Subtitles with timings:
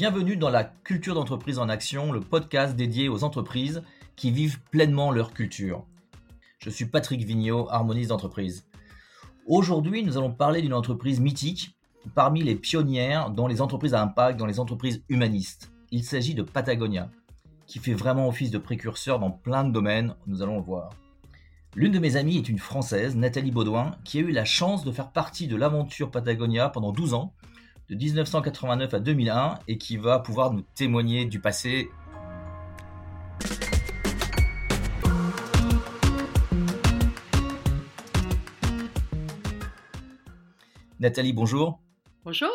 [0.00, 3.82] Bienvenue dans la Culture d'entreprise en action, le podcast dédié aux entreprises
[4.16, 5.84] qui vivent pleinement leur culture.
[6.58, 8.64] Je suis Patrick Vigneault, harmoniste d'entreprise.
[9.46, 11.76] Aujourd'hui, nous allons parler d'une entreprise mythique
[12.14, 15.70] parmi les pionnières dans les entreprises à impact, dans les entreprises humanistes.
[15.90, 17.10] Il s'agit de Patagonia,
[17.66, 20.94] qui fait vraiment office de précurseur dans plein de domaines, nous allons le voir.
[21.76, 24.92] L'une de mes amies est une Française, Nathalie Baudouin, qui a eu la chance de
[24.92, 27.34] faire partie de l'aventure Patagonia pendant 12 ans
[27.90, 31.90] de 1989 à 2001 et qui va pouvoir nous témoigner du passé.
[41.00, 41.80] Nathalie, bonjour.
[42.24, 42.50] Bonjour.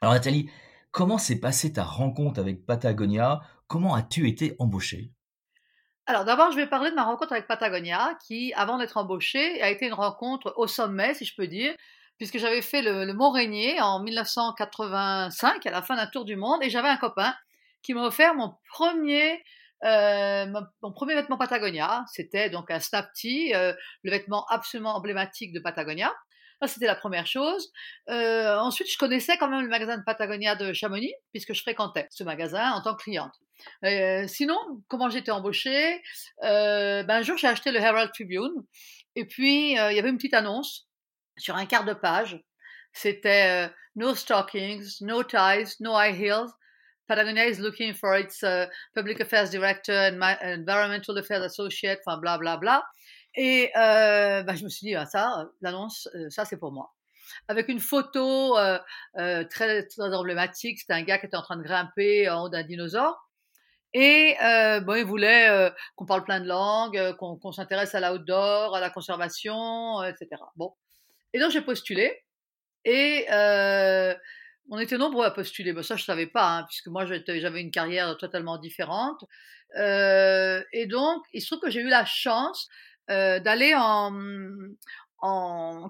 [0.00, 0.50] Alors Nathalie,
[0.90, 3.42] comment s'est passée ta rencontre avec Patagonia?
[3.66, 5.12] Comment as-tu été embauchée?
[6.06, 9.68] Alors d'abord, je vais parler de ma rencontre avec Patagonia, qui, avant d'être embauchée, a
[9.68, 11.74] été une rencontre au sommet, si je peux dire,
[12.20, 16.62] puisque j'avais fait le, Mont Rainier en 1985, à la fin d'un tour du monde,
[16.62, 17.34] et j'avais un copain
[17.82, 19.42] qui m'a offert mon premier,
[19.84, 20.44] euh,
[20.82, 22.04] mon premier vêtement Patagonia.
[22.12, 26.12] C'était donc un Snap Tee, euh, le vêtement absolument emblématique de Patagonia.
[26.60, 27.72] Ça, c'était la première chose.
[28.10, 32.06] Euh, ensuite, je connaissais quand même le magasin de Patagonia de Chamonix, puisque je fréquentais
[32.10, 33.32] ce magasin en tant que cliente.
[34.28, 36.02] sinon, comment j'étais embauchée?
[36.42, 38.52] Ben, Un jour, j'ai acheté le Herald Tribune,
[39.16, 40.89] et puis il y avait une petite annonce
[41.40, 42.40] sur un quart de page.
[42.92, 46.52] C'était euh, No stockings, no ties, no high heels.
[47.08, 52.38] Patagonia is looking for its uh, public affairs director and environmental affairs associate, enfin bla
[52.38, 52.84] bla bla.
[53.34, 56.92] Et euh, bah, je me suis dit, ah, ça, l'annonce, euh, ça c'est pour moi.
[57.48, 58.78] Avec une photo euh,
[59.18, 62.62] euh, très, emblématique, c'était un gars qui était en train de grimper en haut d'un
[62.62, 63.28] dinosaure.
[63.92, 68.80] Et euh, bon, il voulait qu'on parle plein de langues, qu'on s'intéresse à l'outdoor, à
[68.80, 70.28] la conservation, etc.
[70.54, 70.74] Bon,
[71.32, 72.24] et donc j'ai postulé
[72.84, 74.14] et euh,
[74.70, 75.72] on était nombreux à postuler.
[75.72, 79.24] Mais ça, je savais pas, hein, puisque moi, j'avais une carrière totalement différente.
[79.76, 82.68] Euh, et donc, il se trouve que j'ai eu la chance
[83.10, 84.12] euh, d'aller en,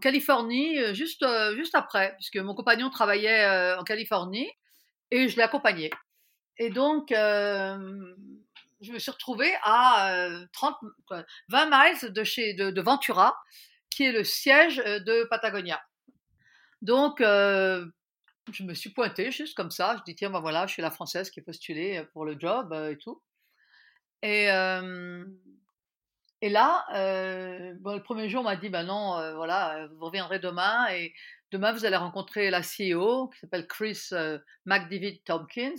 [0.01, 1.25] Californie juste,
[1.55, 4.51] juste après, puisque mon compagnon travaillait en Californie
[5.13, 5.91] et je l'ai accompagné.
[6.59, 10.75] Et donc, je me suis retrouvée à 30,
[11.49, 13.37] 20 miles de, chez, de Ventura
[13.91, 15.83] qui est le siège de Patagonia.
[16.81, 19.97] Donc, je me suis pointée juste comme ça.
[19.99, 22.73] Je dis, tiens, ben voilà, je suis la Française qui est postulée pour le job
[22.91, 23.23] et tout.
[24.23, 24.47] Et,
[26.43, 31.13] et là, le premier jour, on m'a dit, ben non, voilà, vous reviendrez demain et
[31.51, 34.11] demain, vous allez rencontrer la CEO qui s'appelle Chris
[34.65, 35.75] McDavid Tompkins.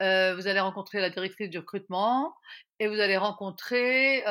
[0.00, 2.34] vous allez rencontrer la directrice du recrutement
[2.78, 4.22] et vous allez rencontrer,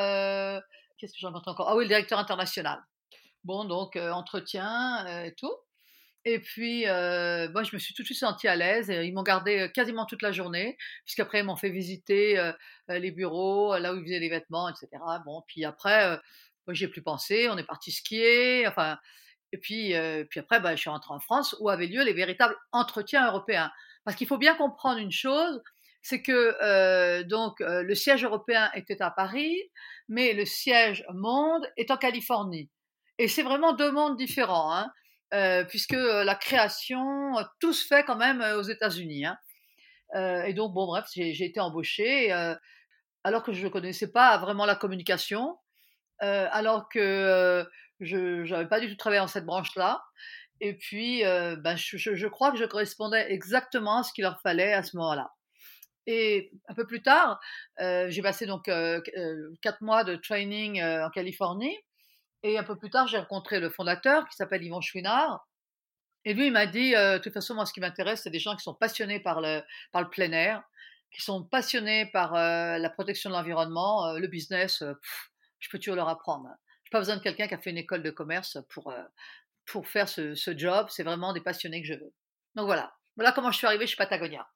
[0.97, 1.69] qu'est-ce que j'en encore?
[1.69, 2.81] Ah oui, le directeur international.
[3.43, 5.53] Bon, donc entretien et tout.
[6.25, 8.87] Et puis, moi, je me suis tout de suite sentie à l'aise.
[8.87, 12.51] Ils m'ont gardé quasiment toute la journée, puisqu'après, ils m'ont fait visiter
[12.87, 14.87] les bureaux, là où ils faisaient les vêtements, etc.
[15.25, 16.19] Bon, puis après,
[16.65, 17.49] moi, j'ai plus pensé.
[17.49, 18.65] On est parti skier.
[18.67, 18.97] Enfin,
[19.51, 19.93] et puis,
[20.29, 23.69] puis après, bah, je suis rentrée en France, où avaient lieu les véritables entretiens européens.
[24.05, 25.61] Parce qu'il faut bien comprendre une chose,
[26.01, 29.57] c'est que donc le siège européen était à Paris,
[30.07, 32.69] mais le siège monde est en Californie.
[33.23, 34.91] Et c'est vraiment deux mondes différents, hein,
[35.33, 39.25] euh, puisque euh, la création, euh, tout se fait quand même aux États-Unis.
[39.25, 39.37] Hein.
[40.45, 42.33] et donc, bon, bref, j'ai été embauchée
[43.23, 45.57] alors que je ne connaissais pas vraiment la communication,
[46.19, 47.65] alors que
[48.01, 50.03] je n'avais pas du tout travaillé dans cette branche-là.
[50.59, 54.73] Et puis, ben, je, je, crois que je correspondais exactement à ce qu'il leur fallait
[54.73, 55.31] à ce moment-là.
[56.07, 57.39] Et un peu plus tard,
[57.79, 61.77] j'ai passé donc quatre mois de training en Californie.
[62.43, 65.47] Et un peu plus tard, j'ai rencontré le fondateur qui s'appelle Yvon Chouinard.
[66.25, 68.39] Et lui, il m'a dit, euh, de toute façon, moi, ce qui m'intéresse, c'est des
[68.39, 69.61] gens qui sont passionnés par le,
[70.11, 70.63] plein air,
[71.11, 74.83] qui sont passionnés par euh, la protection de l'environnement, euh, le business,
[75.59, 76.49] je peux toujours leur apprendre.
[76.83, 78.93] Je n'ai pas besoin de quelqu'un qui a fait une école de commerce pour,
[79.65, 80.87] pour faire ce, job.
[80.89, 82.13] C'est vraiment des passionnés que je veux.
[82.55, 82.93] Donc voilà.
[83.15, 84.47] Voilà comment je suis arrivé chez Patagonia.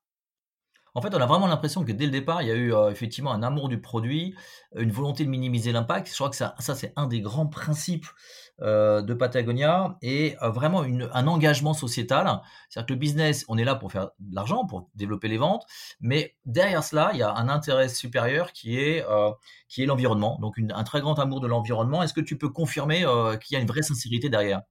[0.98, 2.90] En fait, on a vraiment l'impression que dès le départ, il y a eu euh,
[2.90, 4.34] effectivement un amour du produit,
[4.76, 6.10] une volonté de minimiser l'impact.
[6.10, 8.08] Je crois que ça, ça c'est un des grands principes
[8.62, 12.42] euh, de Patagonia et euh, vraiment un engagement sociétal.
[12.68, 15.68] C'est-à-dire que le business, on est là pour faire de l'argent, pour développer les ventes,
[16.00, 19.06] mais derrière cela, il y a un intérêt supérieur qui est,
[19.78, 20.40] est l'environnement.
[20.42, 22.02] Donc un très grand amour de l'environnement.
[22.02, 23.06] Est-ce que tu peux confirmer
[23.44, 24.64] qu'il y a une vraie sincérité derrière?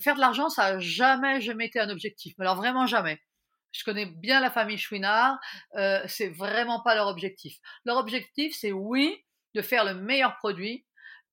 [0.00, 2.32] Faire de l'argent, ça n'a jamais, jamais été un objectif.
[2.40, 3.20] Alors vraiment jamais
[3.72, 5.38] je connais bien la famille Chouinard,
[5.76, 7.58] euh, c'est vraiment pas leur objectif.
[7.84, 9.24] Leur objectif, c'est oui,
[9.54, 10.86] de faire le meilleur produit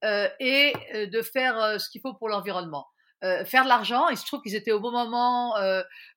[0.03, 2.87] euh, et euh, de faire ce qu'il faut pour l'environnement.
[3.45, 4.07] faire de l'argent.
[4.09, 5.55] Il se trouve qu'ils étaient au bon moment,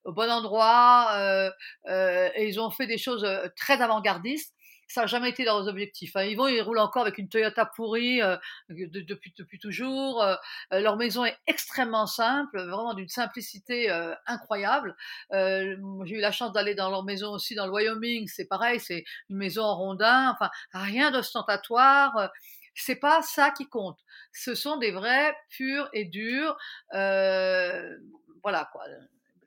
[0.05, 1.51] au bon endroit,
[1.89, 3.27] et ils ont fait des choses
[3.57, 4.55] très avant-gardistes
[4.89, 6.17] ça n'a jamais été leurs objectifs.
[6.17, 6.25] Hein.
[6.25, 8.37] Ils vont, ils roulent encore avec une Toyota pourrie euh,
[8.71, 10.23] depuis, toujours.
[10.23, 10.35] Euh,
[10.73, 13.91] euh, leur maison est extrêmement simple, vraiment d'une simplicité
[14.27, 14.97] incroyable.
[15.31, 18.27] J'ai eu la chance d'aller dans leur maison aussi dans le Wyoming.
[18.29, 20.31] C'est pareil, c'est une maison en rondin.
[20.31, 22.31] Enfin, rien d'ostentatoire.
[22.75, 23.99] C'est pas ça qui compte.
[24.33, 26.57] Ce sont des vrais purs et durs,
[26.93, 28.85] voilà quoi,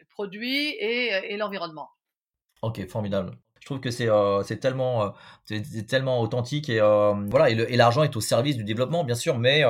[0.10, 1.90] produits et, et l'environnement.
[2.62, 3.38] Ok, formidable.
[3.62, 5.10] Je trouve que c'est euh, c'est tellement euh,
[5.46, 9.38] c'est tellement authentique et euh, voilà et l'argent est au service du développement bien sûr,
[9.38, 9.64] mais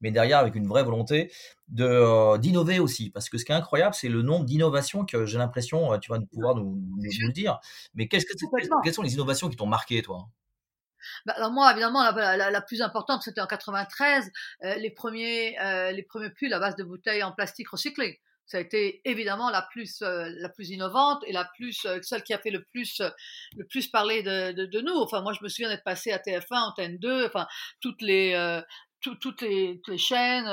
[0.00, 1.32] mais derrière avec une vraie volonté
[1.66, 3.10] de d'innover aussi.
[3.10, 6.20] Parce que ce qui est incroyable c'est le nombre d'innovations que j'ai l'impression tu vas
[6.32, 7.58] pouvoir nous, nous, le dire.
[7.94, 8.34] Mais qu'est-ce que
[8.84, 10.28] quelles sont les innovations qui t'ont marqué toi?
[11.26, 14.30] Bah, alors moi, évidemment, la, la, plus importante, c'était en 93,
[14.78, 15.56] les premiers,
[15.92, 19.62] les premiers pulls à base de bouteilles en plastique recyclé ça a été évidemment la
[19.62, 23.00] plus euh, la plus innovante et la plus euh, celle qui a fait le plus
[23.00, 23.10] euh,
[23.56, 24.94] le plus parler de, de, nous.
[24.94, 27.46] Enfin moi je me souviens d'être passé à TF1, Antenne 2, enfin
[27.80, 28.62] toutes les
[29.00, 30.48] toutes, les, chaînes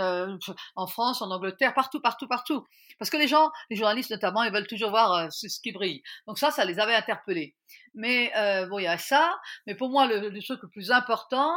[0.75, 2.67] en France, en Angleterre, partout, partout, partout.
[2.99, 6.03] Parce que les gens, les journalistes notamment, ils veulent toujours voir ce, qui brille.
[6.27, 7.55] Donc ça, ça les avait interpellés.
[7.94, 8.29] Mais
[8.67, 9.39] bon, il y a ça.
[9.67, 11.55] Mais pour moi, le truc le plus important,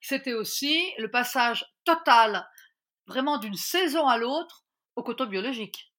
[0.00, 2.48] c'était aussi le passage total,
[3.06, 4.64] vraiment d'une saison à l'autre,
[5.02, 5.90] coton biologique.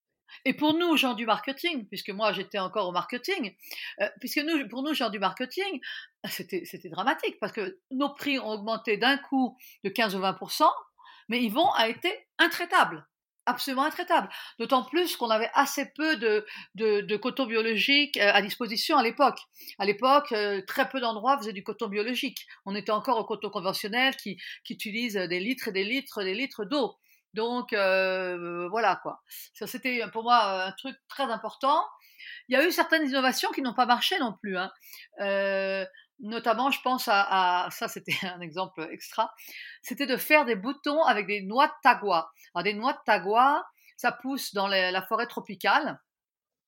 [0.45, 3.55] Et pour nous, gens du marketing, puisque moi j'étais encore au marketing,
[4.01, 5.79] euh, puisque nous, pour nous, gens du marketing,
[6.25, 10.37] c'était, dramatique parce que nos prix ont augmenté d'un coup de 15 ou 20
[11.29, 13.07] mais vont a été intraitables,
[13.45, 14.29] absolument intraitables.
[14.59, 16.45] D'autant plus qu'on avait assez peu de,
[16.75, 19.39] de, coton biologique euh, à disposition à l'époque.
[19.79, 22.45] À l'époque, euh, très peu d'endroits faisaient du coton biologique.
[22.65, 26.25] On était encore au coton conventionnel qui, qui utilise des litres et des litres et
[26.25, 26.97] des litres d'eau.
[27.33, 29.21] Donc euh, voilà quoi.
[29.53, 31.83] Ça c'était pour moi un truc très important.
[32.47, 34.57] Il y a eu certaines innovations qui n'ont pas marché non plus.
[34.57, 34.71] Hein.
[35.21, 35.85] Euh,
[36.19, 39.33] notamment, je pense à, ça, c'était un exemple extra.
[39.81, 42.31] C'était de faire des boutons avec des noix de tagua.
[42.53, 43.65] Alors des noix de tagua,
[43.97, 45.99] ça pousse dans la forêt tropicale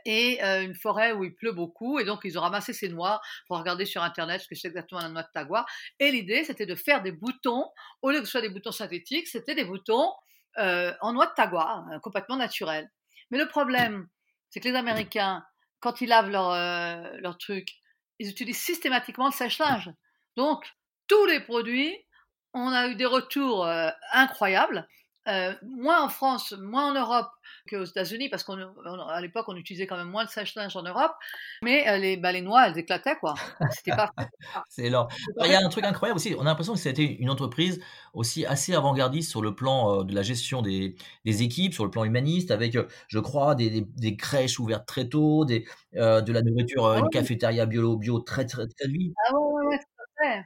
[0.06, 2.00] et euh, une forêt où il pleut beaucoup.
[2.00, 5.01] Et donc, ils ont ramassé ces noix pour regarder sur Internet ce que c'est exactement
[5.01, 5.66] la noix de tagua.
[6.00, 7.69] Et l'idée, c'était de faire des boutons,
[8.01, 10.12] au lieu que ce soit des boutons synthétiques, c'était des boutons
[10.58, 12.90] euh, en noix de tagua, euh, complètement naturel.
[13.32, 14.08] Mais le problème,
[14.50, 15.44] c'est que les Américains,
[15.80, 17.70] quand ils lavent leur, euh, leur truc,
[18.20, 19.90] ils utilisent systématiquement le sèche-linge.
[20.38, 20.66] Donc,
[21.08, 21.96] tous les produits,
[22.54, 23.68] on a eu des retours
[24.12, 24.88] incroyables.
[25.30, 27.30] Euh, moins en France, moins en Europe
[27.70, 31.14] qu'aux États-Unis, parce qu'à l'époque, on utilisait quand même moins de sèche-linge en Europe,
[31.62, 33.34] mais euh, les, bah, les noix, elles éclataient, quoi.
[33.72, 34.12] C'était pas.
[34.68, 35.08] C'est énorme.
[35.46, 36.36] Il y a un truc incroyable aussi.
[36.38, 37.81] On a l'impression que c'était une entreprise
[38.14, 41.92] aussi assez avant-gardiste sur le plan euh, de la gestion des, des, équipes, sur le
[41.92, 42.78] plan humaniste, avec,
[43.08, 47.66] je crois, des, des, crèches ouvertes très tôt, des, de la nourriture, ah une cafétéria
[47.66, 49.14] bio, bio très, très, très vite.
[49.30, 49.80] Ah ouais, ouais,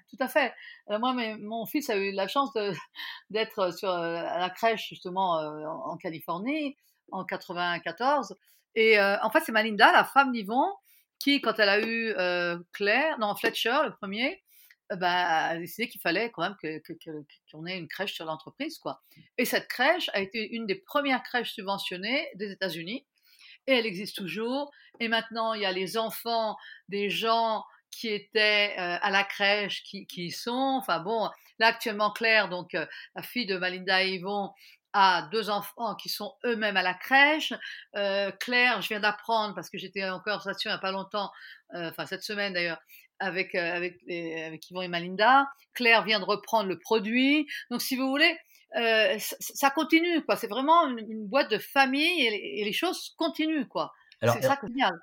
[0.09, 0.53] tout à fait.
[0.89, 2.51] Euh, moi, mon fils a eu la chance
[3.29, 6.75] d'être sur euh, à la crèche justement euh, en, Californie
[7.11, 8.35] en 94.
[8.75, 10.71] Et en fait, c'est Malinda, la femme d'Yvon,
[11.17, 12.13] qui, quand elle a eu
[12.73, 14.43] Claire, non Fletcher, le premier,
[14.91, 16.55] bah, a décidé qu'il fallait quand même
[17.51, 19.01] qu'on ait une crèche sur l'entreprise, quoi.
[19.39, 23.07] Et cette crèche a été une des premières crèches subventionnées des États-Unis,
[23.65, 24.71] et elle existe toujours.
[24.99, 26.55] Et maintenant, il y a les enfants
[26.87, 30.77] des gens qui étaient euh, à la crèche, qui, qui sont.
[30.79, 31.29] Enfin bon,
[31.59, 34.51] là actuellement Claire, donc euh, la fille de Malinda et Yvon,
[34.93, 37.53] a deux enfants qui sont eux-mêmes à la crèche.
[37.95, 41.31] Euh, Claire, je viens d'apprendre parce que j'étais en conversation il n'y a pas longtemps,
[41.73, 42.79] enfin cette semaine d'ailleurs,
[43.19, 45.47] avec, avec, avec Yvon et Malinda.
[45.73, 47.47] Claire vient de reprendre le produit.
[47.69, 48.37] Donc si vous voulez,
[49.19, 50.35] ça, continue quoi.
[50.35, 53.93] C'est vraiment une, boîte de famille et, les choses continuent quoi.
[54.21, 54.99] C'est ça qui est génial.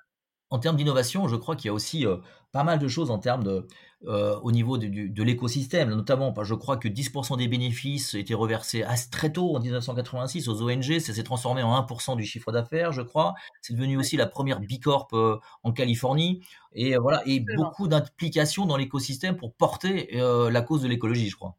[0.49, 2.05] En termes d'innovation, je crois qu'il y a aussi
[2.51, 3.67] pas mal de choses en termes de,
[4.07, 8.85] euh, au niveau de, de, l'écosystème, notamment, je crois que 10% des bénéfices étaient reversés
[9.11, 13.01] très tôt, en 1986, aux ONG, ça s'est transformé en 1% du chiffre d'affaires, je
[13.01, 13.33] crois.
[13.61, 18.65] C'est devenu aussi la première Bicorp euh, en Californie, et euh, voilà, et beaucoup d'implications
[18.65, 21.55] dans l'écosystème pour porter la cause de l'écologie, je crois.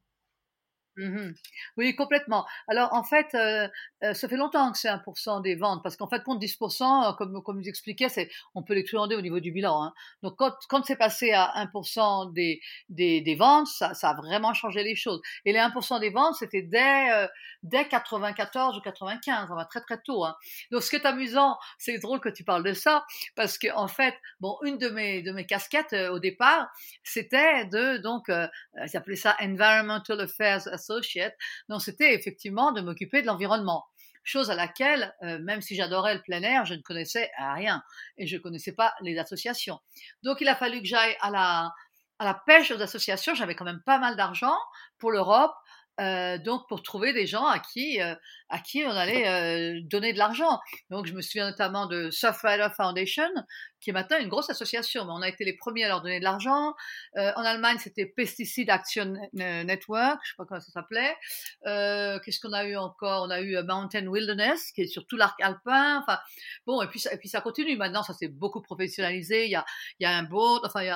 [0.97, 1.33] Mmh
[1.76, 2.47] oui, complètement.
[2.69, 3.69] Alors en fait, euh,
[4.03, 7.12] euh, ça fait longtemps que c'est 1% des ventes, parce qu'en fait, compte 10%, euh,
[7.12, 9.83] comme, comme vous expliquais, c'est, on peut l'exclure au niveau du bilan.
[9.83, 9.93] Hein.
[10.23, 14.55] Donc quand, quand c'est passé à 1% des, des, des ventes, ça, ça, a vraiment
[14.55, 15.21] changé les choses.
[15.45, 17.29] Et les 1% des ventes, c'était dès,
[17.62, 20.25] dès 94 ou 95, on va très très tôt.
[20.25, 20.35] Hein.
[20.71, 23.88] Donc ce qui est amusant, c'est drôle que tu parles de ça, parce que en
[23.88, 26.69] fait, bon, une de mes, de mes casquettes au départ,
[27.03, 28.47] c'était de, donc, euh,
[28.87, 31.35] ça Environmental Affairs associate.
[31.69, 33.85] Donc c'était effectivement de m'occuper de l'environnement.
[34.25, 37.83] chose à laquelle, même si j'adorais le plein air, je ne connaissais rien
[38.16, 39.78] et je ne connaissais pas les associations.
[40.23, 41.31] Donc il a fallu que j'aille à
[42.19, 43.35] la, pêche aux associations.
[43.35, 44.57] J'avais quand même pas mal d'argent
[44.99, 45.55] pour l'Europe.
[45.99, 48.14] Euh, donc pour trouver des gens à qui euh,
[48.50, 50.61] à qui on allait euh, donner de l'argent.
[50.90, 53.31] Donc je me souviens notamment de Surfrider Foundation
[53.87, 55.02] qui est maintenant une grosse association.
[55.02, 56.75] On a été les premiers à leur donner de l'argent.
[57.16, 61.14] Euh, en Allemagne, c'était Pesticide Action Network, je sais pas comment ça s'appelait.
[61.66, 63.23] Euh, Qu'est-ce qu'on a eu encore?
[63.23, 66.00] On a eu euh, Mountain Wilderness, qui est sur tout l'arc alpin.
[66.00, 66.19] Enfin,
[66.66, 67.76] bon, et puis, ça, continue.
[67.76, 69.45] Maintenant, ça s'est beaucoup professionnalisé.
[69.45, 69.64] Il y a,
[70.11, 70.87] un board, enfin, il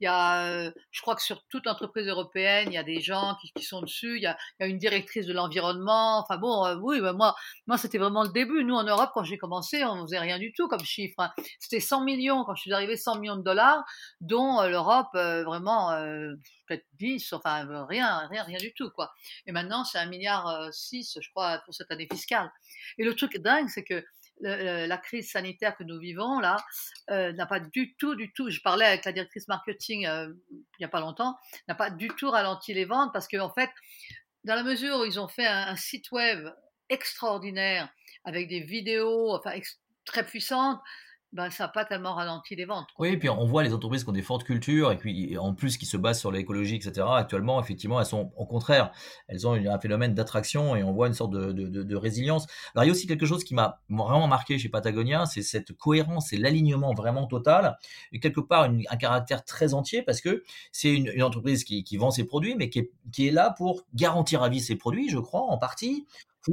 [0.00, 3.36] y a, euh, je crois que sur toute entreprise européenne, il y a des gens
[3.54, 4.16] qui, sont dessus.
[4.16, 6.20] Il y, a, une directrice de l'environnement.
[6.20, 7.34] Enfin bon, euh, oui, moi,
[7.66, 8.64] moi c'était vraiment le début.
[8.64, 11.16] Nous, en Europe, quand j'ai commencé, on ne faisait rien du tout comme chiffre.
[11.18, 11.32] Hein.
[11.58, 13.84] C'était 100 millions quand je suis arrivée, 100 millions de dollars,
[14.20, 16.34] dont euh, l'Europe euh, vraiment euh,
[16.66, 19.12] peut-être 10, enfin rien, rien, rien du tout quoi.
[19.46, 22.50] Et maintenant c'est un milliard 6, je crois, pour cette année fiscale.
[22.98, 24.04] Et le truc dingue, c'est que
[24.40, 26.56] la crise sanitaire que nous vivons là
[27.08, 28.50] n'a pas du tout, du tout.
[28.50, 32.30] Je parlais avec la directrice marketing il n'y a pas longtemps, n'a pas du tout
[32.30, 33.70] ralenti les ventes parce qu'en en fait,
[34.44, 36.48] dans la mesure où ils ont fait un, site web
[36.88, 37.88] extraordinaire
[38.24, 39.52] avec des vidéos, enfin
[40.04, 40.80] très puissantes,
[41.32, 42.88] ben, ça n'a pas tellement ralenti les ventes.
[42.98, 45.52] Oui, et puis on voit les entreprises qui ont des fortes cultures et puis en
[45.52, 47.06] plus qui se basent sur l'écologie, etc.
[47.14, 48.92] Actuellement, effectivement, elles sont au contraire,
[49.28, 52.46] elles ont un phénomène d'attraction et on voit une sorte de, de, résilience.
[52.74, 55.72] Alors il y a aussi quelque chose qui m'a vraiment marqué chez Patagonia, c'est cette
[55.74, 57.76] cohérence et l'alignement vraiment total
[58.12, 60.42] et quelque part un caractère très entier parce que
[60.72, 63.52] c'est une, une, entreprise qui, qui, vend ses produits mais qui est, qui est là
[63.56, 66.06] pour garantir à vie ses produits, je crois, en partie,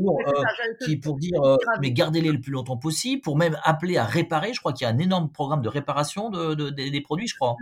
[0.03, 0.43] pour, euh,
[0.85, 4.53] qui, pour dire euh, mais gardez-les le plus longtemps possible, pour même appeler à réparer.
[4.53, 7.35] Je crois qu'il y a un énorme programme de réparation de, de, des produits, je
[7.35, 7.55] crois.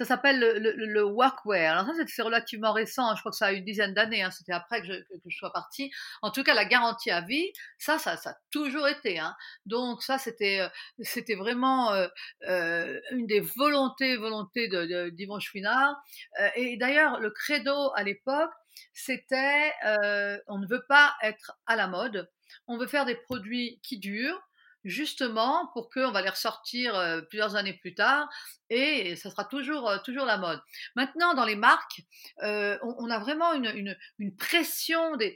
[0.00, 1.72] Ça s'appelle le, le, le, workwear.
[1.78, 3.14] Alors ça, c'est relativement récent.
[3.16, 4.22] Je crois que ça a une dizaine d'années.
[4.22, 4.30] Hein.
[4.30, 5.90] C'était après que je, que je, sois partie.
[6.22, 9.18] En tout cas, la garantie à vie, ça, ça, ça a toujours été.
[9.18, 9.36] Hein.
[9.66, 10.68] Donc ça, c'était, euh,
[11.00, 12.08] c'était vraiment euh,
[12.48, 15.96] euh, une des volontés, volontés de, d'Yvon Chouinard.
[16.40, 18.50] Euh, et d'ailleurs, le credo à l'époque,
[18.92, 22.30] c'était euh, on ne veut pas être à la mode,
[22.66, 24.40] on veut faire des produits qui durent,
[24.84, 28.28] justement pour qu'on va les ressortir euh, plusieurs années plus tard
[28.70, 30.60] et ça sera toujours, euh, toujours la mode.
[30.94, 32.02] Maintenant, dans les marques,
[32.42, 33.96] euh, on, a vraiment une,
[34.38, 35.34] pression des,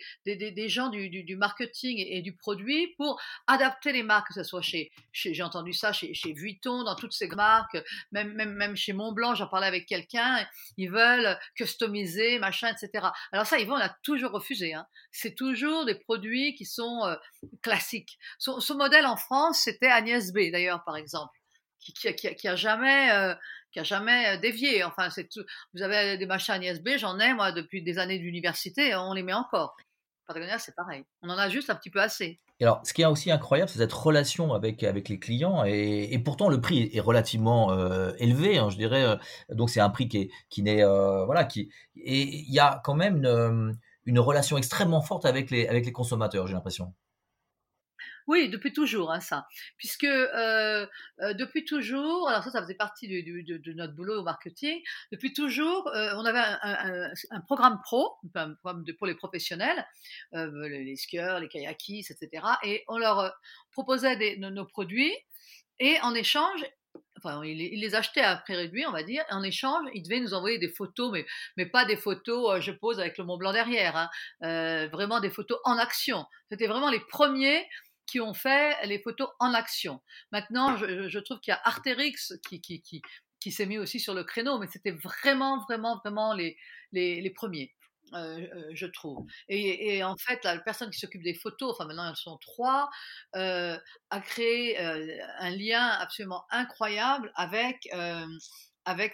[0.68, 5.42] gens du, marketing et, du produit pour adapter les marques, que ce soit chez, j'ai
[5.42, 7.76] entendu ça chez, chez Vuitton, dans toutes ces marques,
[8.12, 13.08] même, même, même chez Montblanc, j'en parlais avec quelqu'un, ils veulent customiser, machin, etc.
[13.32, 14.74] Alors ça, Yvon, on a toujours refusé.
[14.74, 14.86] Hein.
[15.10, 17.16] C'est toujours des produits qui sont euh,
[17.62, 18.18] classiques.
[18.38, 21.32] Son modèle en France, c'était Agnès B, d'ailleurs, par exemple
[21.92, 23.34] qui, qui, a jamais euh,
[23.72, 24.84] qui a jamais euh, dévié.
[24.84, 25.08] Enfin.
[25.74, 29.34] Vous avez des machins ISB, j'en ai moi depuis des années d'université, on les met
[29.34, 29.76] encore.
[30.26, 31.04] Patagonia, c'est pareil.
[31.22, 32.40] On en a juste un petit peu assez.
[32.60, 35.64] Alors, ce qui est aussi incroyable, c'est cette relation avec, les clients.
[35.64, 39.18] Et, pourtant, le prix est, relativement euh, élevé, hein, je dirais.
[39.50, 40.82] Donc, c'est un prix qui, est, qui n'est.
[40.82, 41.44] Voilà.
[41.44, 43.26] Qui, et il y a quand même
[44.06, 46.94] une, relation extrêmement forte avec les consommateurs, j'ai l'impression.
[48.26, 49.46] Oui, depuis toujours, hein, ça.
[49.76, 50.86] Puisque euh,
[51.20, 54.80] euh, depuis toujours, alors ça, ça faisait partie de, notre boulot au marketing,
[55.12, 59.86] depuis toujours, euh, on avait un, programme pro, un programme pour les professionnels,
[60.32, 62.46] les, skieurs, les kayakistes, etc.
[62.62, 63.34] Et on leur
[63.72, 65.12] proposait nos, produits,
[65.78, 66.64] et en échange,
[67.18, 70.32] enfin, ils, les achetaient à prix réduit, on va dire, en échange, ils devaient nous
[70.32, 71.26] envoyer des photos, mais,
[71.58, 73.96] mais pas des photos, je pose avec le Mont Blanc derrière,
[74.40, 76.24] hein, vraiment des photos en action.
[76.48, 77.66] C'était vraiment les premiers
[78.06, 80.00] qui ont fait les photos en action.
[80.32, 84.66] Maintenant, je, trouve qu'il y a Arterix qui, s'est mis aussi sur le créneau, mais
[84.66, 87.72] c'était vraiment, vraiment, vraiment les, premiers.
[88.12, 89.26] Euh, je trouve.
[89.48, 92.90] Et, en fait, la personne qui s'occupe des photos, enfin maintenant elles sont trois,
[93.34, 93.78] euh,
[94.10, 98.26] a créé euh, un lien absolument incroyable avec euh,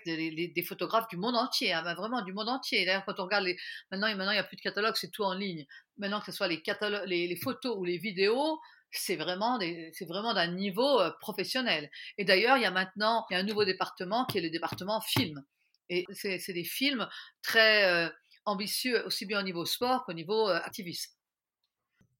[0.04, 2.84] des, photographes du monde entier, hein, vraiment du monde entier.
[2.84, 3.56] D'ailleurs, quand on regarde les,
[3.90, 5.66] maintenant, il n'y a plus de catalogue, c'est tout en ligne.
[5.96, 8.60] Maintenant que ce soit les photos ou les vidéos,
[8.92, 11.90] c'est vraiment d'un niveau euh, professionnel.
[12.18, 15.42] Et d'ailleurs, il y a maintenant un nouveau département qui est le département film.
[15.88, 17.08] Et c'est des films
[17.42, 18.08] très euh,
[18.44, 21.12] ambitieux, aussi bien au niveau sport qu'au niveau euh, activisme.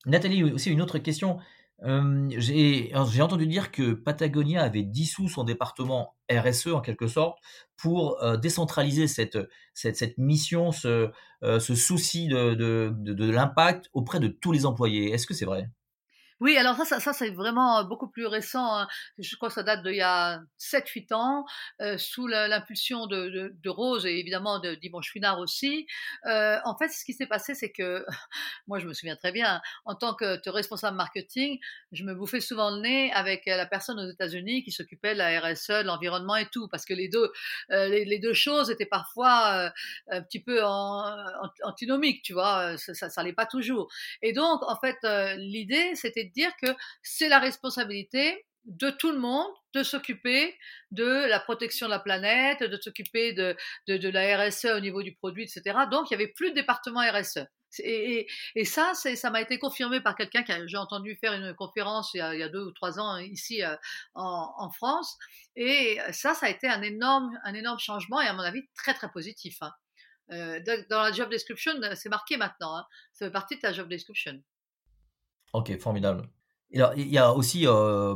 [0.06, 1.38] Nathalie, aussi une autre question.
[1.82, 7.38] J'ai entendu dire que Patagonia avait dissous son département RSE en quelque sorte
[7.76, 9.38] pour euh, décentraliser cette,
[10.18, 11.10] mission, ce,
[11.58, 15.12] souci de l'impact auprès de tous les employés.
[15.12, 15.70] Est-ce que c'est vrai?
[16.40, 18.78] Oui, alors ça, ça, ça c'est vraiment beaucoup plus récent.
[18.78, 18.88] Hein.
[19.18, 21.44] Je crois que ça date d'il y a 7-8 ans,
[21.80, 25.86] euh, sous l'impulsion de, Rose et évidemment de Dimanche Finard aussi.
[26.26, 28.04] Euh, en fait, ce qui s'est passé, c'est que,
[28.66, 31.58] moi je me souviens très bien, en tant que responsable marketing,
[31.92, 35.40] je me bouffais souvent le nez avec la personne aux États-Unis qui s'occupait de la
[35.40, 37.30] RSE, de l'environnement et tout, parce que les deux,
[37.70, 39.70] euh, les, deux choses étaient parfois euh,
[40.10, 40.62] un petit peu
[41.62, 43.88] antinomiques, tu vois, ça, ça, ça pas toujours.
[44.22, 46.68] Et donc, en fait, euh, l'idée, c'était dire que
[47.02, 50.56] c'est la responsabilité de tout le monde de s'occuper
[50.90, 53.56] de la protection de la planète, de s'occuper de,
[53.88, 55.78] de, la RSE au niveau du produit, etc.
[55.90, 57.46] Donc, il n'y avait plus de département RSE.
[57.78, 58.26] Et,
[58.64, 62.20] ça, ça m'a été confirmé par quelqu'un que j'ai entendu faire une conférence il y,
[62.20, 63.76] a, deux ou trois ans ici euh,
[64.14, 65.16] en, en, France.
[65.56, 68.92] Et ça, ça a été un énorme, un énorme changement et à mon avis très
[68.92, 69.56] très positif.
[69.62, 69.72] Hein.
[70.32, 72.76] Euh, dans la job description, c'est marqué maintenant.
[72.76, 72.86] Hein.
[73.12, 74.40] Ça fait partie de ta job description.
[75.52, 76.28] Ok, formidable.
[76.72, 78.14] Il y a aussi, euh,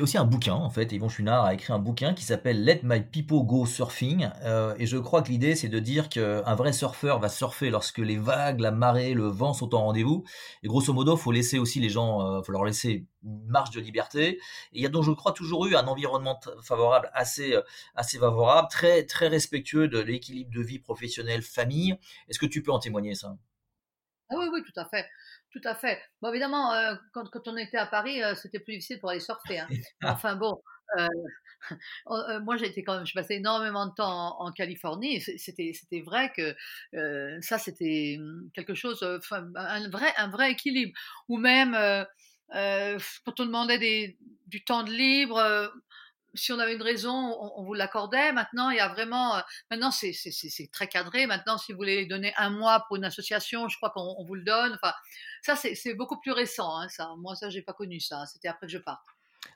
[0.00, 0.90] aussi un bouquin, en fait.
[0.92, 4.30] Yvon Chunard a écrit un bouquin qui s'appelle Let My People Go Surfing.
[4.42, 7.98] Euh, et je crois que l'idée, c'est de dire qu'un vrai surfeur va surfer lorsque
[7.98, 10.24] les vagues, la marée, le vent sont en rendez-vous.
[10.62, 13.80] Et grosso modo, faut laisser aussi les gens, euh, faut leur laisser une marge de
[13.80, 14.28] liberté.
[14.28, 14.38] Et
[14.72, 17.54] il y a donc, je crois, toujours eu un environnement favorable, assez,
[17.94, 21.98] assez favorable, très, très respectueux de l'équilibre de vie professionnelle, famille.
[22.28, 23.36] Est-ce que tu peux en témoigner, ça?
[24.30, 25.04] Ah oui, oui, tout à fait.
[25.54, 26.02] Tout à fait.
[26.20, 29.20] Bon, évidemment, euh, quand, quand, on était à Paris, euh, c'était plus difficile pour aller
[29.20, 29.60] surfer.
[29.60, 29.68] Hein.
[30.02, 30.60] Enfin bon,
[30.98, 31.08] euh,
[32.42, 35.20] moi j'ai été quand même, je passais énormément de temps en, Californie.
[35.20, 36.56] C'était, c'était vrai que
[37.40, 40.92] ça, c'était hum, quelque chose, un vrai, un vrai équilibre.
[41.28, 41.76] Ou même
[42.50, 44.18] quand on demandait des,
[44.48, 45.72] du temps de libre
[46.34, 48.32] si on avait une raison, on, vous l'accordait.
[48.32, 50.12] Maintenant, il y a vraiment, euh, maintenant c'est
[50.72, 51.26] très cadré.
[51.26, 54.44] Maintenant, si vous voulez donner un mois pour une association, je crois qu'on vous le
[54.44, 54.76] donne.
[54.82, 54.94] Enfin,
[55.42, 56.78] ça c'est beaucoup plus récent.
[56.78, 58.24] Hein, ça, moi ça j'ai pas connu ça.
[58.26, 59.02] C'était après que je parte.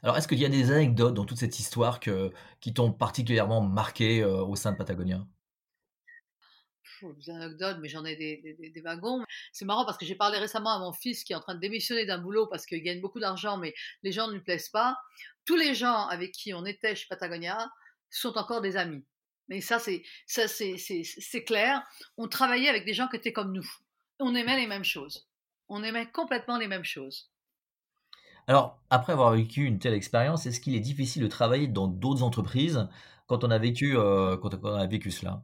[0.03, 4.23] Alors, est-ce qu'il y a des anecdotes dans toute cette histoire qui t'ont particulièrement marqué
[4.23, 5.25] euh, au sein de Patagonia?
[7.03, 9.25] Des anecdotes, mais j'en ai des, des, wagons.
[9.53, 11.61] C'est marrant parce que j'ai parlé récemment à mon fils qui est en train de
[11.61, 14.97] démissionner d'un boulot parce qu'il gagne beaucoup d'argent, mais les gens ne lui plaisent pas
[15.49, 17.71] tous les gens avec qui on était chez Patagonia
[18.11, 19.03] sont encore des amis.
[19.49, 21.83] Mais ça, c'est, ça, c'est, c'est, clair.
[22.19, 23.67] On travaillait avec des gens qui étaient comme nous.
[24.21, 25.27] On aimait les mêmes choses.
[25.71, 27.33] On aimait complètement les mêmes choses.
[28.47, 32.23] Alors, après avoir vécu une telle expérience, est-ce qu'il est difficile de travailler dans d'autres
[32.23, 32.87] entreprises
[33.27, 35.43] quand on a vécu, euh, quand on a vécu cela?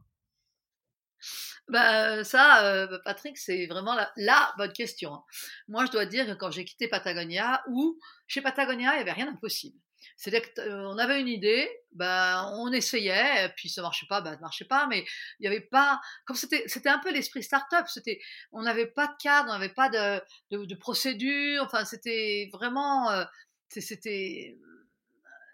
[1.67, 5.13] Bah, ça, euh, Patrick, c'est vraiment la, bonne question.
[5.13, 5.23] Hein.
[5.67, 9.11] Moi, je dois dire que quand j'ai quitté Patagonia, ou chez Patagonia, il n'y avait
[9.11, 9.77] rien d'impossible.
[10.17, 14.65] C'est-à-dire qu'on avait une idée, ben, on essayait, puis ça marchait pas, ben, ça marchait
[14.65, 14.99] pas, mais
[15.39, 18.19] il n'y avait pas, comme c'était, c'était un peu l'esprit start-up, c'était,
[18.51, 20.21] on n'avait pas de cadre, on n'avait pas de,
[20.65, 23.25] de, procédure, enfin, c'était vraiment, euh,
[23.69, 24.57] c'était,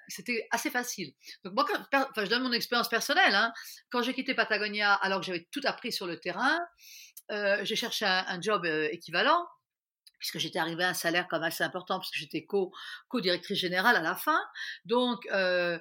[0.08, 1.14] c'était assez facile.
[1.44, 3.36] Donc moi, enfin, je donne mon expérience personnelle.
[3.36, 3.54] Hein.
[3.90, 6.60] Quand j'ai quitté Patagonia, alors que j'avais tout appris sur le terrain,
[7.32, 9.46] euh, j'ai cherché un, job euh, équivalent
[10.22, 14.02] puisque j'étais arrivée à un salaire comme assez important, parce que j'étais co-directrice générale à
[14.02, 14.40] la fin.
[14.86, 15.80] Donc, euh,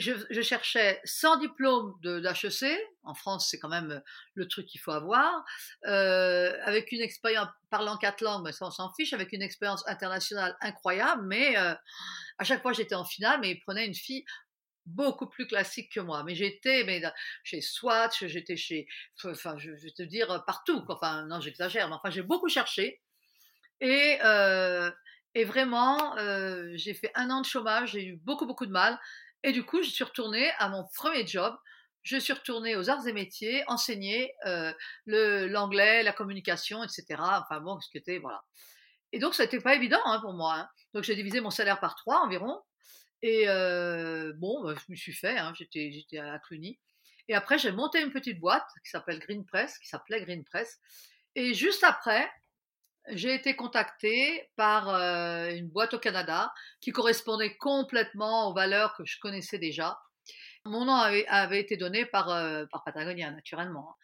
[0.00, 4.00] je, cherchais sans diplôme d'HEC, en France c'est quand même euh,
[4.34, 5.44] le truc qu'il faut avoir,
[5.86, 9.86] euh, avec une expérience, parlant quatre langues, mais ça on s'en fiche, avec une expérience
[9.88, 14.24] internationale incroyable, mais à chaque fois j'étais en finale, mais ils prenaient une fille
[14.86, 16.24] beaucoup plus classique que moi.
[16.24, 16.86] Mais j'étais
[17.42, 18.86] chez Swatch, j'étais chez,
[19.24, 23.00] enfin je, vais te dire partout, enfin non j'exagère, mais enfin j'ai beaucoup cherché,
[23.80, 24.90] et, euh,
[25.44, 28.98] vraiment, euh, j'ai fait un an de chômage, j'ai eu beaucoup, beaucoup de mal.
[29.44, 31.54] Et du coup, je suis retournée à mon premier job.
[32.02, 34.72] Je suis retournée aux arts et métiers, enseigner euh,
[35.06, 37.04] l'anglais, la communication, etc.
[37.18, 38.42] Enfin bon, ce qui était, voilà.
[39.12, 40.54] Et donc, ça n'était pas évident hein, pour moi.
[40.54, 40.68] Hein.
[40.94, 42.60] Donc, j'ai divisé mon salaire par trois environ.
[43.20, 46.78] Et euh, bon, bah, je me suis fait, hein, j'étais à Cluny.
[47.28, 50.78] Et après, j'ai monté une petite boîte qui s'appelle Green Press, qui s'appelait Green Press.
[51.34, 52.30] Et juste après,
[53.08, 59.04] j'ai été contactée par euh, une boîte au Canada qui correspondait complètement aux valeurs que
[59.04, 59.98] je connaissais déjà.
[60.64, 63.90] Mon nom avait, avait été donné par, euh, par Patagonia, naturellement.
[63.90, 63.94] Hein.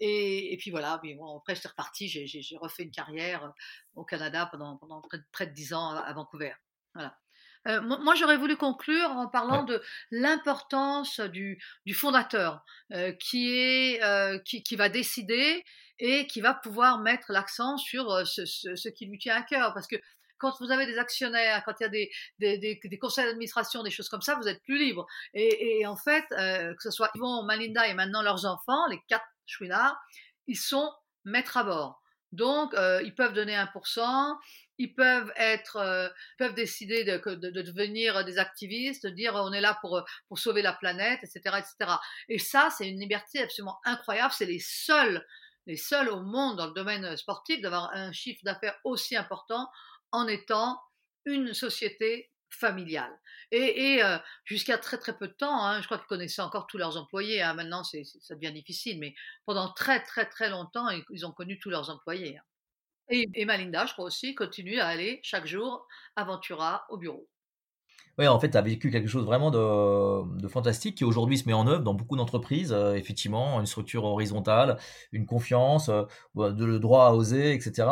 [0.00, 3.50] Et, et, puis voilà, puis bon, après j'étais reparti, j'ai refait une carrière euh,
[3.94, 6.52] au Canada pendant, pendant près, près de dix ans à Vancouver.
[6.94, 7.16] Voilà.
[7.66, 12.64] Euh, moi, j'aurais voulu conclure en parlant de l'importance du, du, fondateur
[13.18, 15.64] qui, est, qui, qui, va décider
[15.98, 19.72] et qui va pouvoir mettre l'accent sur euh, ce, qui lui tient à cœur.
[19.74, 19.96] Parce que
[20.38, 24.10] quand vous avez des actionnaires, quand il y a des, des, conseils d'administration, des choses
[24.10, 25.06] comme ça, vous êtes plus libre.
[25.32, 29.24] Et, en fait, euh, que ce soit Yvon, Malinda et maintenant leurs enfants, les quatre
[29.46, 29.98] chouinards,
[30.46, 30.92] ils sont
[31.24, 32.02] maîtres à bord.
[32.32, 34.36] Donc, ils peuvent donner 1%,
[34.76, 39.78] ils peuvent être, peuvent décider de, de, devenir des activistes, de dire on est là
[39.80, 41.92] pour, pour sauver la planète, etc., etc.
[42.28, 44.34] Et ça, c'est une liberté absolument incroyable.
[44.36, 45.24] C'est les seuls,
[45.66, 49.68] les seuls au monde dans le domaine sportif d'avoir un chiffre d'affaires aussi important
[50.12, 50.80] en étant
[51.24, 53.12] une société familiale.
[53.50, 54.00] Et,
[54.44, 57.42] jusqu'à très très peu de temps, hein, je crois qu'ils connaissaient encore tous leurs employés.
[57.42, 57.54] Hein.
[57.54, 61.70] maintenant, c'est, ça devient difficile, mais pendant très très très longtemps, ils, ont connu tous
[61.70, 62.38] leurs employés.
[62.38, 62.42] Hein.
[63.08, 66.26] Et, Malinda, je crois aussi, continue à aller chaque jour à
[66.88, 67.28] au bureau.
[68.18, 71.52] Oui, en fait, tu as vécu quelque chose vraiment de, fantastique qui aujourd'hui se met
[71.52, 72.72] en œuvre dans beaucoup d'entreprises.
[72.94, 74.78] effectivement, une structure horizontale,
[75.12, 77.88] une confiance, de, le droit à oser, etc.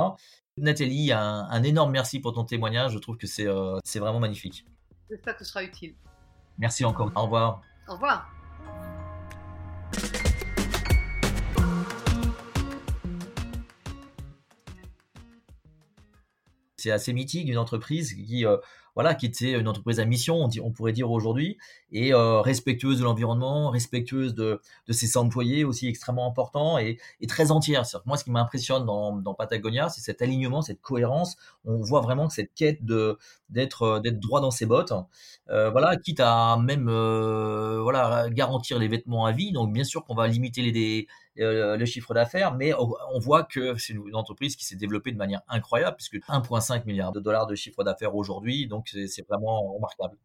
[0.56, 2.92] Nathalie, un, un, énorme merci pour ton témoignage.
[2.92, 3.48] Je trouve que c'est
[3.84, 4.64] c'est vraiment magnifique.
[5.10, 5.94] J'espère que ce sera utile.
[6.58, 7.10] Merci encore.
[7.14, 7.60] Au revoir.
[7.88, 8.30] Au revoir.
[16.76, 18.44] C'est assez mythique d'une entreprise qui
[18.94, 21.58] voilà, qui était une entreprise à mission, on, pourrait dire aujourd'hui,
[21.90, 27.82] et euh, respectueuse de l'environnement, respectueuse de, ses employés aussi extrêmement important et, très entière.
[28.06, 31.36] Moi, ce qui m'impressionne dans, dans Patagonia, c'est cet alignement, cette cohérence.
[31.64, 33.18] On voit vraiment que cette quête de
[33.50, 34.92] d'être euh, d'être droit dans ses bottes,
[35.50, 39.52] euh, voilà, quitte à même voilà garantir les vêtements à vie.
[39.52, 41.06] Donc bien sûr qu'on va limiter les,
[41.40, 45.16] euh, le chiffre d'affaires, mais on, voit que c'est une entreprise qui s'est développée de
[45.16, 50.16] manière incroyable, puisque 1,5 milliard de dollars de chiffre d'affaires aujourd'hui, donc c'est vraiment remarquable.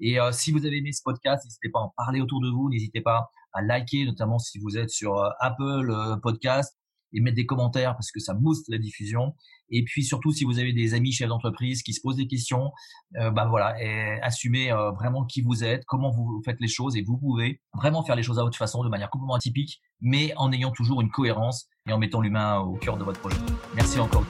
[0.00, 2.48] Et euh, si vous avez aimé ce podcast, n'hésitez pas à en parler autour de
[2.48, 6.77] vous, n'hésitez pas à liker, notamment si vous êtes sur euh, Apple Podcast,
[7.12, 9.34] et mettre des commentaires parce que ça booste la diffusion.
[9.70, 12.70] Et puis surtout, si vous avez des amis chefs d'entreprise qui se posent des questions,
[13.16, 16.96] euh, bah voilà, et assumez euh, vraiment qui vous êtes, comment vous faites les choses,
[16.96, 20.32] et vous pouvez vraiment faire les choses à votre façon, de manière complètement atypique, mais
[20.36, 23.38] en ayant toujours une cohérence et en mettant l'humain au cœur de votre projet.
[23.74, 24.24] Merci encore.